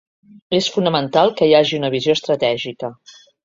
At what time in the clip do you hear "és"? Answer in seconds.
0.59-0.69